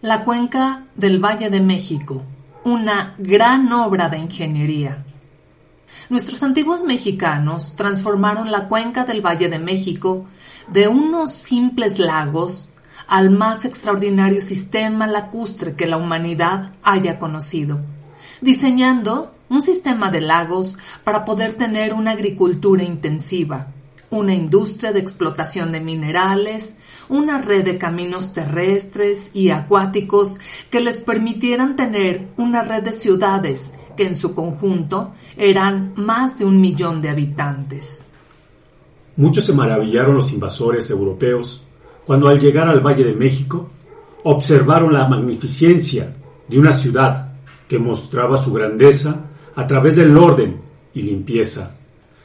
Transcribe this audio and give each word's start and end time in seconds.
La 0.00 0.22
cuenca 0.22 0.84
del 0.94 1.18
Valle 1.18 1.50
de 1.50 1.58
México, 1.58 2.22
una 2.62 3.16
gran 3.18 3.72
obra 3.72 4.08
de 4.08 4.18
ingeniería. 4.18 5.04
Nuestros 6.08 6.44
antiguos 6.44 6.84
mexicanos 6.84 7.74
transformaron 7.74 8.52
la 8.52 8.68
cuenca 8.68 9.02
del 9.02 9.26
Valle 9.26 9.48
de 9.48 9.58
México 9.58 10.26
de 10.68 10.86
unos 10.86 11.32
simples 11.32 11.98
lagos 11.98 12.68
al 13.08 13.30
más 13.30 13.64
extraordinario 13.64 14.40
sistema 14.40 15.08
lacustre 15.08 15.74
que 15.74 15.88
la 15.88 15.96
humanidad 15.96 16.70
haya 16.84 17.18
conocido, 17.18 17.80
diseñando 18.40 19.34
un 19.48 19.62
sistema 19.62 20.12
de 20.12 20.20
lagos 20.20 20.78
para 21.02 21.24
poder 21.24 21.54
tener 21.54 21.92
una 21.92 22.12
agricultura 22.12 22.84
intensiva, 22.84 23.72
una 24.10 24.34
industria 24.34 24.92
de 24.92 25.00
explotación 25.00 25.72
de 25.72 25.80
minerales, 25.80 26.76
una 27.08 27.38
red 27.38 27.64
de 27.64 27.78
caminos 27.78 28.32
terrestres 28.32 29.30
y 29.34 29.50
acuáticos 29.50 30.38
que 30.70 30.80
les 30.80 31.00
permitieran 31.00 31.76
tener 31.76 32.28
una 32.36 32.62
red 32.62 32.82
de 32.82 32.92
ciudades 32.92 33.74
que 33.96 34.06
en 34.06 34.14
su 34.14 34.34
conjunto 34.34 35.12
eran 35.36 35.92
más 35.96 36.38
de 36.38 36.44
un 36.44 36.60
millón 36.60 37.02
de 37.02 37.10
habitantes. 37.10 38.04
Muchos 39.16 39.44
se 39.44 39.52
maravillaron 39.52 40.16
los 40.16 40.32
invasores 40.32 40.88
europeos 40.90 41.64
cuando 42.06 42.28
al 42.28 42.38
llegar 42.38 42.68
al 42.68 42.80
Valle 42.80 43.04
de 43.04 43.14
México 43.14 43.68
observaron 44.22 44.92
la 44.92 45.08
magnificencia 45.08 46.12
de 46.48 46.58
una 46.58 46.72
ciudad 46.72 47.32
que 47.68 47.78
mostraba 47.78 48.38
su 48.38 48.52
grandeza 48.52 49.26
a 49.54 49.66
través 49.66 49.96
del 49.96 50.16
orden 50.16 50.60
y 50.94 51.02
limpieza. 51.02 51.76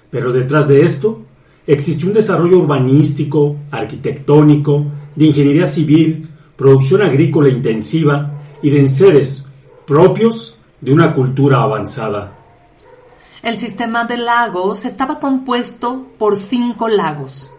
Pero 0.10 0.32
detrás 0.32 0.68
de 0.68 0.84
esto 0.84 1.24
Existió 1.66 2.10
un 2.10 2.14
desarrollo 2.14 2.60
urbanístico, 2.60 3.56
arquitectónico, 3.72 4.86
de 5.16 5.26
ingeniería 5.26 5.66
civil, 5.66 6.30
producción 6.58 7.02
agrícola 7.02 7.50
intensiva 7.50 8.42
y 8.62 8.70
de 8.70 8.80
enseres 8.80 9.46
propios 9.86 10.58
de 10.82 10.92
una 10.94 11.14
cultura 11.14 11.62
avanzada. 11.62 12.38
El 13.42 13.58
sistema 13.58 14.06
de 14.06 14.18
lagos 14.18 14.86
estaba 14.86 15.20
compuesto 15.20 16.08
por 16.18 16.36
cinco 16.38 16.88
lagos: 16.88 17.52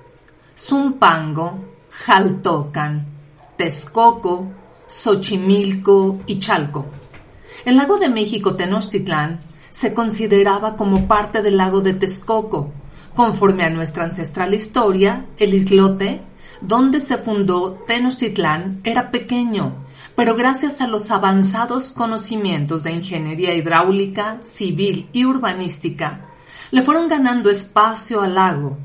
Zumpango, 0.59 1.59
Jaltocan, 1.91 3.07
Texcoco, 3.57 4.49
Xochimilco 4.87 6.21
y 6.27 6.39
Chalco. 6.39 6.87
El 7.65 7.77
lago 7.77 7.99
de 7.99 8.09
México 8.09 8.57
Tenochtitlán 8.57 9.41
se 9.71 9.95
consideraba 9.95 10.75
como 10.75 11.09
parte 11.09 11.43
del 11.43 11.57
lago 11.57 11.81
de 11.81 11.95
Texcoco, 11.95 12.73
Conforme 13.15 13.63
a 13.63 13.71
nuestra 13.71 14.05
ancestral 14.05 14.55
historia, 14.55 15.27
el 15.37 15.55
islote 15.55 16.21
donde 16.61 16.99
se 16.99 17.17
fundó 17.17 17.75
Tenochtitlán 17.87 18.81
era 18.83 19.13
pequeño, 19.13 19.85
pero 20.17 20.35
gracias 20.35 20.81
a 20.81 20.89
los 20.89 21.13
avanzados 21.13 21.93
conocimientos 21.93 22.83
de 22.83 22.91
ingeniería 22.91 23.55
hidráulica, 23.55 24.41
civil 24.45 25.09
y 25.13 25.27
urbanística, 25.27 26.27
le 26.73 26.83
fueron 26.83 27.07
ganando 27.07 27.51
espacio 27.51 28.21
al 28.21 28.35
lago, 28.35 28.79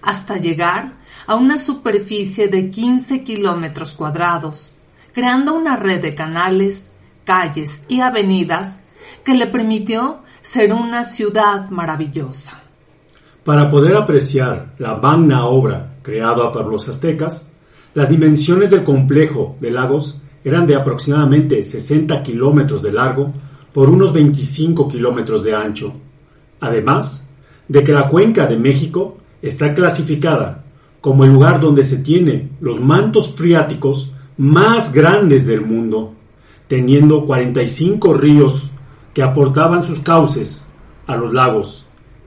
hasta 0.00 0.38
llegar 0.38 0.94
a 1.26 1.34
una 1.34 1.58
superficie 1.58 2.48
de 2.48 2.70
15 2.70 3.22
kilómetros 3.22 3.94
cuadrados, 3.94 4.76
creando 5.12 5.54
una 5.54 5.76
red 5.76 6.00
de 6.00 6.14
canales, 6.14 6.90
calles 7.24 7.84
y 7.88 8.00
avenidas 8.00 8.82
que 9.24 9.34
le 9.34 9.46
permitió 9.46 10.22
ser 10.40 10.72
una 10.72 11.04
ciudad 11.04 11.68
maravillosa. 11.68 12.63
Para 13.44 13.68
poder 13.68 13.94
apreciar 13.94 14.72
la 14.78 14.96
magna 14.96 15.44
obra 15.44 15.96
creada 16.00 16.50
por 16.50 16.64
los 16.66 16.88
aztecas, 16.88 17.46
las 17.92 18.08
dimensiones 18.08 18.70
del 18.70 18.84
complejo 18.84 19.56
de 19.60 19.70
lagos 19.70 20.22
eran 20.42 20.66
de 20.66 20.74
aproximadamente 20.74 21.62
60 21.62 22.22
kilómetros 22.22 22.82
de 22.82 22.92
largo 22.92 23.30
por 23.74 23.90
unos 23.90 24.14
25 24.14 24.88
kilómetros 24.88 25.44
de 25.44 25.54
ancho, 25.54 25.92
además 26.58 27.28
de 27.68 27.84
que 27.84 27.92
la 27.92 28.08
cuenca 28.08 28.46
de 28.46 28.56
México 28.56 29.18
está 29.42 29.74
clasificada 29.74 30.64
como 31.02 31.24
el 31.24 31.30
lugar 31.30 31.60
donde 31.60 31.84
se 31.84 31.98
tiene 31.98 32.48
los 32.62 32.80
mantos 32.80 33.34
freáticos 33.34 34.10
más 34.38 34.90
grandes 34.90 35.46
del 35.46 35.60
mundo, 35.60 36.14
teniendo 36.66 37.26
45 37.26 38.14
ríos 38.14 38.70
que 39.12 39.22
aportaban 39.22 39.84
sus 39.84 39.98
cauces 39.98 40.72
a 41.06 41.14
los 41.14 41.34
lagos 41.34 41.83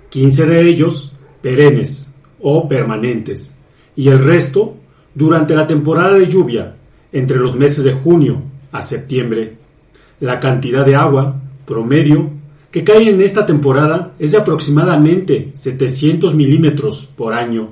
15 0.10 0.46
de 0.46 0.70
ellos 0.70 1.14
perennes 1.42 2.14
o 2.40 2.68
permanentes, 2.68 3.56
y 3.96 4.10
el 4.10 4.20
resto 4.20 4.76
durante 5.14 5.56
la 5.56 5.68
temporada 5.68 6.14
de 6.14 6.28
lluvia, 6.28 6.76
entre 7.12 7.38
los 7.38 7.56
meses 7.56 7.84
de 7.84 7.94
junio 7.94 8.42
a 8.72 8.82
septiembre. 8.82 9.58
La 10.20 10.40
cantidad 10.40 10.86
de 10.86 10.96
agua 10.96 11.40
promedio 11.66 12.30
que 12.72 12.84
cae 12.84 13.10
en 13.10 13.22
esta 13.22 13.46
temporada 13.46 14.14
es 14.20 14.32
de 14.32 14.38
aproximadamente 14.38 15.50
700 15.54 16.36
milímetros 16.36 17.06
por 17.06 17.34
año, 17.34 17.72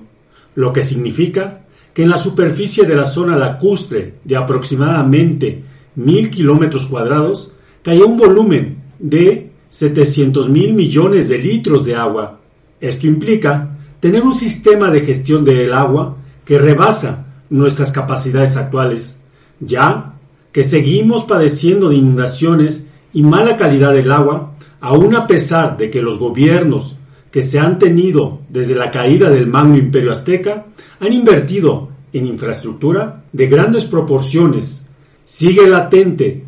lo 0.56 0.72
que 0.72 0.84
significa 0.84 1.66
que 1.94 2.04
en 2.04 2.10
la 2.10 2.18
superficie 2.18 2.86
de 2.86 2.96
la 2.96 3.06
zona 3.06 3.38
lacustre 3.38 4.16
de 4.24 4.36
aproximadamente 4.36 5.64
1000 5.96 6.30
kilómetros 6.30 6.88
cuadrados 6.88 7.54
cae 7.84 8.02
un 8.04 8.18
volumen 8.18 8.84
de 9.00 9.52
700 9.76 10.48
mil 10.48 10.74
millones 10.74 11.28
de 11.28 11.38
litros 11.38 11.84
de 11.84 11.98
agua. 11.98 12.40
Esto 12.80 13.08
implica 13.08 13.78
tener 14.00 14.24
un 14.24 14.34
sistema 14.34 14.90
de 14.90 15.02
gestión 15.02 15.44
del 15.44 15.74
agua 15.74 16.16
que 16.46 16.58
rebasa 16.58 17.26
nuestras 17.50 17.92
capacidades 17.92 18.56
actuales, 18.56 19.20
ya 19.60 20.14
que 20.54 20.64
seguimos 20.64 21.26
padeciendo 21.26 21.90
de 21.90 21.96
inundaciones 21.96 22.88
y 23.12 23.22
mala 23.24 23.58
calidad 23.58 23.92
del 23.92 24.14
agua, 24.14 24.54
aun 24.80 25.14
a 25.14 25.28
pesar 25.28 25.76
de 25.76 25.90
que 25.90 26.02
los 26.02 26.20
gobiernos 26.20 26.96
que 27.30 27.42
se 27.42 27.60
han 27.60 27.78
tenido 27.78 28.40
desde 28.48 28.76
la 28.76 28.90
caída 28.90 29.30
del 29.30 29.48
Magno 29.48 29.78
Imperio 29.78 30.14
Azteca 30.14 30.68
han 31.02 31.12
invertido 31.12 31.90
en 32.14 32.28
infraestructura 32.28 33.26
de 33.34 33.48
grandes 33.48 33.84
proporciones. 33.84 34.88
Sigue 35.22 35.68
latente 35.68 36.46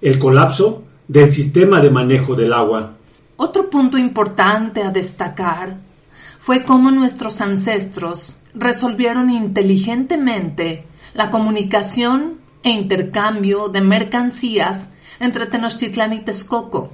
el 0.00 0.20
colapso 0.20 0.84
del 1.08 1.30
sistema 1.30 1.80
de 1.80 1.90
manejo 1.90 2.34
del 2.34 2.52
agua. 2.52 2.96
Otro 3.36 3.70
punto 3.70 3.96
importante 3.96 4.82
a 4.82 4.90
destacar 4.90 5.78
fue 6.38 6.64
cómo 6.64 6.90
nuestros 6.90 7.40
ancestros 7.40 8.36
resolvieron 8.54 9.30
inteligentemente 9.30 10.86
la 11.14 11.30
comunicación 11.30 12.38
e 12.62 12.70
intercambio 12.70 13.68
de 13.68 13.80
mercancías 13.80 14.92
entre 15.18 15.46
Tenochtitlán 15.46 16.12
y 16.12 16.20
Texcoco, 16.20 16.92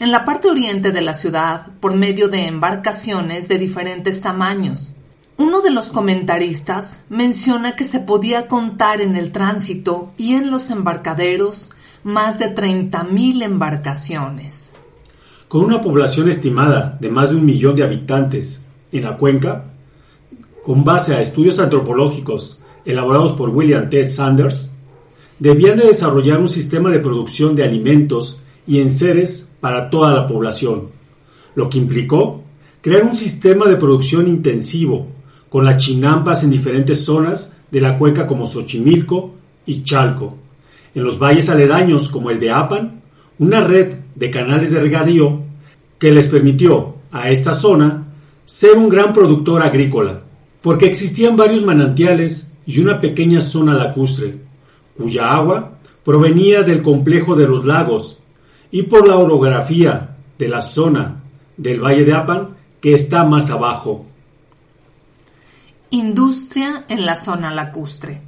en 0.00 0.10
la 0.10 0.24
parte 0.24 0.48
oriente 0.48 0.90
de 0.90 1.02
la 1.02 1.12
ciudad 1.12 1.68
por 1.80 1.94
medio 1.94 2.28
de 2.28 2.46
embarcaciones 2.46 3.48
de 3.48 3.58
diferentes 3.58 4.22
tamaños. 4.22 4.94
Uno 5.36 5.60
de 5.60 5.70
los 5.70 5.90
comentaristas 5.90 7.02
menciona 7.10 7.72
que 7.72 7.84
se 7.84 8.00
podía 8.00 8.48
contar 8.48 9.00
en 9.00 9.16
el 9.16 9.30
tránsito 9.30 10.12
y 10.16 10.34
en 10.34 10.50
los 10.50 10.70
embarcaderos 10.70 11.68
más 12.04 12.38
de 12.38 12.54
30.000 12.54 13.42
embarcaciones. 13.42 14.72
Con 15.48 15.64
una 15.64 15.80
población 15.80 16.28
estimada 16.28 16.96
de 17.00 17.10
más 17.10 17.30
de 17.30 17.36
un 17.36 17.44
millón 17.44 17.76
de 17.76 17.84
habitantes 17.84 18.62
en 18.90 19.04
la 19.04 19.16
cuenca, 19.16 19.66
con 20.64 20.84
base 20.84 21.14
a 21.14 21.20
estudios 21.20 21.58
antropológicos 21.58 22.60
elaborados 22.84 23.32
por 23.32 23.50
William 23.50 23.88
T. 23.88 24.04
Sanders, 24.04 24.74
debían 25.38 25.76
de 25.76 25.86
desarrollar 25.86 26.40
un 26.40 26.48
sistema 26.48 26.90
de 26.90 27.00
producción 27.00 27.54
de 27.54 27.64
alimentos 27.64 28.40
y 28.66 28.80
enseres 28.80 29.52
para 29.60 29.90
toda 29.90 30.12
la 30.12 30.26
población, 30.26 30.88
lo 31.54 31.68
que 31.68 31.78
implicó 31.78 32.42
crear 32.80 33.04
un 33.04 33.14
sistema 33.14 33.66
de 33.66 33.76
producción 33.76 34.26
intensivo 34.26 35.06
con 35.48 35.64
las 35.64 35.82
chinampas 35.82 36.42
en 36.44 36.50
diferentes 36.50 37.04
zonas 37.04 37.56
de 37.70 37.80
la 37.80 37.98
cuenca 37.98 38.26
como 38.26 38.46
Xochimilco 38.46 39.34
y 39.66 39.82
Chalco, 39.82 40.38
en 40.94 41.04
los 41.04 41.18
valles 41.18 41.48
aledaños 41.48 42.08
como 42.08 42.30
el 42.30 42.40
de 42.40 42.50
Apan, 42.50 43.02
una 43.38 43.62
red 43.62 43.94
de 44.14 44.30
canales 44.30 44.72
de 44.72 44.80
regadío 44.80 45.42
que 45.98 46.10
les 46.10 46.28
permitió 46.28 46.96
a 47.10 47.30
esta 47.30 47.54
zona 47.54 48.08
ser 48.44 48.76
un 48.76 48.88
gran 48.88 49.12
productor 49.12 49.62
agrícola, 49.62 50.22
porque 50.60 50.86
existían 50.86 51.36
varios 51.36 51.62
manantiales 51.62 52.52
y 52.66 52.80
una 52.80 53.00
pequeña 53.00 53.40
zona 53.40 53.74
lacustre, 53.74 54.36
cuya 54.96 55.28
agua 55.28 55.78
provenía 56.04 56.62
del 56.62 56.82
complejo 56.82 57.36
de 57.36 57.46
los 57.46 57.64
lagos 57.64 58.18
y 58.70 58.82
por 58.82 59.06
la 59.06 59.16
orografía 59.16 60.16
de 60.38 60.48
la 60.48 60.60
zona 60.60 61.22
del 61.56 61.80
Valle 61.80 62.04
de 62.04 62.14
Apan 62.14 62.56
que 62.80 62.94
está 62.94 63.24
más 63.24 63.50
abajo. 63.50 64.06
Industria 65.90 66.84
en 66.88 67.06
la 67.06 67.14
zona 67.14 67.52
lacustre. 67.52 68.22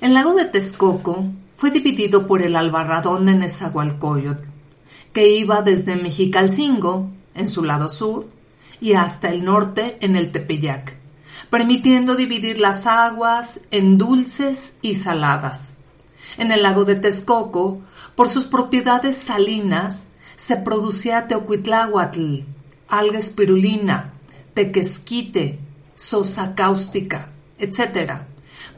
El 0.00 0.14
lago 0.14 0.34
de 0.34 0.46
Texcoco 0.46 1.26
fue 1.56 1.70
dividido 1.70 2.26
por 2.26 2.42
el 2.42 2.54
Albarradón 2.54 3.24
de 3.24 3.34
Nezahualcóyotl, 3.34 4.44
que 5.14 5.30
iba 5.30 5.62
desde 5.62 5.96
Mexicalcingo, 5.96 7.10
en 7.34 7.48
su 7.48 7.64
lado 7.64 7.88
sur, 7.88 8.28
y 8.78 8.92
hasta 8.92 9.30
el 9.30 9.42
norte 9.42 9.96
en 10.02 10.16
el 10.16 10.32
Tepeyac, 10.32 10.98
permitiendo 11.48 12.14
dividir 12.14 12.58
las 12.58 12.86
aguas 12.86 13.62
en 13.70 13.96
dulces 13.96 14.76
y 14.82 14.94
saladas. 14.94 15.78
En 16.36 16.52
el 16.52 16.62
lago 16.62 16.84
de 16.84 16.96
Texcoco, 16.96 17.80
por 18.14 18.28
sus 18.28 18.44
propiedades 18.44 19.16
salinas, 19.16 20.08
se 20.36 20.56
producía 20.58 21.26
teocuitláhuatl, 21.26 22.40
alga 22.88 23.18
espirulina, 23.18 24.12
tequesquite, 24.52 25.58
sosa 25.94 26.54
cáustica, 26.54 27.30
etc. 27.58 28.24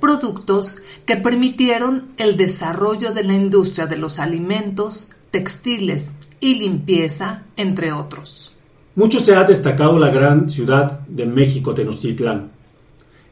Productos 0.00 0.78
que 1.06 1.16
permitieron 1.16 2.08
el 2.16 2.36
desarrollo 2.36 3.12
de 3.12 3.24
la 3.24 3.34
industria 3.34 3.86
de 3.86 3.98
los 3.98 4.18
alimentos, 4.18 5.08
textiles 5.30 6.14
y 6.40 6.54
limpieza, 6.54 7.42
entre 7.56 7.92
otros. 7.92 8.52
Mucho 8.94 9.20
se 9.20 9.34
ha 9.34 9.44
destacado 9.44 9.98
la 9.98 10.10
gran 10.10 10.48
ciudad 10.50 11.00
de 11.06 11.26
México, 11.26 11.74
Tenochtitlán, 11.74 12.50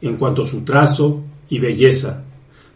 en 0.00 0.16
cuanto 0.16 0.42
a 0.42 0.44
su 0.44 0.64
trazo 0.64 1.22
y 1.48 1.58
belleza, 1.58 2.22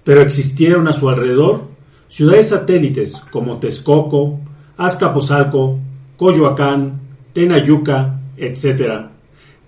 pero 0.03 0.23
existieron 0.23 0.89
a 0.89 0.93
su 0.93 1.09
alrededor 1.09 1.69
ciudades 2.09 2.49
satélites 2.49 3.17
como 3.31 3.59
Texcoco, 3.59 4.41
Azcapotzalco, 4.77 5.79
Coyoacán, 6.17 7.01
Tenayuca, 7.33 8.21
etc., 8.37 9.07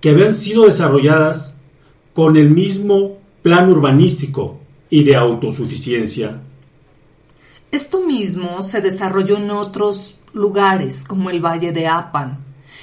que 0.00 0.10
habían 0.10 0.34
sido 0.34 0.64
desarrolladas 0.64 1.56
con 2.12 2.36
el 2.36 2.50
mismo 2.50 3.18
plan 3.42 3.68
urbanístico 3.68 4.60
y 4.88 5.04
de 5.04 5.16
autosuficiencia. 5.16 6.40
Esto 7.72 8.02
mismo 8.02 8.62
se 8.62 8.80
desarrolló 8.80 9.36
en 9.38 9.50
otros 9.50 10.18
lugares 10.32 11.04
como 11.04 11.30
el 11.30 11.44
Valle 11.44 11.72
de 11.72 11.88
Apan, 11.88 12.38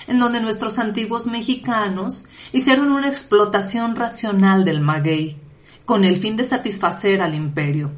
en 0.08 0.20
donde 0.20 0.42
nuestros 0.42 0.80
antiguos 0.80 1.28
mexicanos 1.28 2.26
hicieron 2.52 2.92
una 2.92 3.08
explotación 3.08 3.96
racional 3.96 4.66
del 4.66 4.82
maguey, 4.82 5.38
con 5.86 6.04
el 6.04 6.18
fin 6.18 6.36
de 6.36 6.44
satisfacer 6.44 7.22
al 7.22 7.36
imperio, 7.36 7.92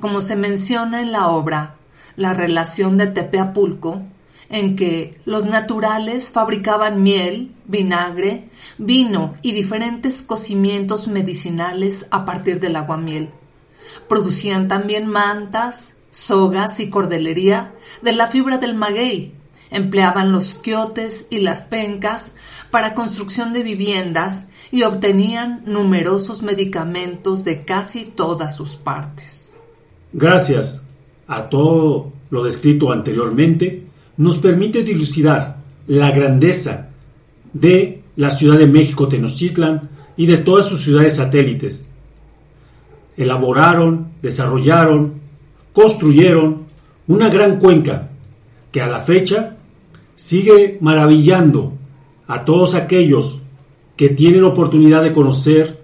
como 0.00 0.20
se 0.20 0.36
menciona 0.36 1.00
en 1.00 1.12
la 1.12 1.28
obra 1.28 1.76
La 2.16 2.34
relación 2.34 2.96
de 2.96 3.06
Tepeapulco, 3.06 4.02
en 4.50 4.76
que 4.76 5.18
los 5.24 5.46
naturales 5.46 6.30
fabricaban 6.32 7.02
miel, 7.02 7.52
vinagre, 7.66 8.48
vino 8.78 9.34
y 9.42 9.52
diferentes 9.52 10.22
cocimientos 10.22 11.06
medicinales 11.06 12.06
a 12.10 12.24
partir 12.24 12.58
del 12.60 12.76
aguamiel. 12.76 13.30
Producían 14.08 14.66
también 14.66 15.06
mantas, 15.06 15.98
sogas 16.10 16.80
y 16.80 16.90
cordelería 16.90 17.72
de 18.02 18.12
la 18.12 18.26
fibra 18.26 18.58
del 18.58 18.74
maguey, 18.74 19.32
empleaban 19.70 20.32
los 20.32 20.54
quiotes 20.54 21.26
y 21.30 21.38
las 21.38 21.62
pencas 21.62 22.32
para 22.72 22.94
construcción 22.94 23.52
de 23.52 23.62
viviendas 23.62 24.46
y 24.72 24.82
obtenían 24.82 25.62
numerosos 25.64 26.42
medicamentos 26.42 27.44
de 27.44 27.64
casi 27.64 28.04
todas 28.04 28.56
sus 28.56 28.74
partes. 28.74 29.58
Gracias 30.12 30.84
a 31.28 31.48
todo 31.48 32.12
lo 32.30 32.42
descrito 32.42 32.90
anteriormente, 32.90 33.86
nos 34.20 34.36
permite 34.36 34.82
dilucidar 34.82 35.56
la 35.86 36.10
grandeza 36.10 36.90
de 37.54 38.02
la 38.16 38.30
Ciudad 38.30 38.58
de 38.58 38.66
México 38.66 39.08
Tenochtitlan 39.08 39.88
y 40.14 40.26
de 40.26 40.36
todas 40.36 40.68
sus 40.68 40.82
ciudades 40.82 41.16
satélites. 41.16 41.88
Elaboraron, 43.16 44.08
desarrollaron, 44.20 45.14
construyeron 45.72 46.66
una 47.06 47.30
gran 47.30 47.58
cuenca 47.58 48.10
que 48.70 48.82
a 48.82 48.88
la 48.88 49.00
fecha 49.00 49.56
sigue 50.16 50.76
maravillando 50.82 51.72
a 52.26 52.44
todos 52.44 52.74
aquellos 52.74 53.40
que 53.96 54.10
tienen 54.10 54.44
oportunidad 54.44 55.02
de 55.02 55.14
conocer 55.14 55.82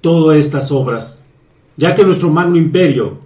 todas 0.00 0.38
estas 0.38 0.72
obras, 0.72 1.22
ya 1.76 1.94
que 1.94 2.02
nuestro 2.02 2.30
magno 2.30 2.56
imperio 2.56 3.18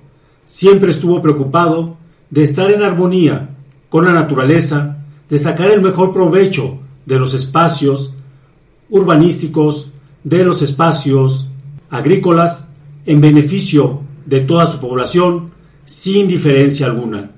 siempre 0.44 0.90
estuvo 0.90 1.22
preocupado 1.22 1.96
de 2.28 2.43
estar 2.43 2.72
en 2.72 2.82
armonía 2.82 3.55
con 3.88 4.05
la 4.05 4.12
naturaleza, 4.12 4.99
de 5.29 5.38
sacar 5.38 5.70
el 5.70 5.82
mejor 5.82 6.12
provecho 6.12 6.79
de 7.06 7.19
los 7.19 7.35
espacios 7.35 8.14
urbanísticos, 8.90 9.90
de 10.25 10.44
los 10.44 10.62
espacios 10.62 11.49
agrícolas, 11.90 12.69
en 13.06 13.20
beneficio 13.20 14.00
de 14.26 14.40
toda 14.40 14.67
su 14.67 14.81
población, 14.81 15.50
sin 15.85 16.29
diferencia 16.29 16.87
alguna. 16.87 17.31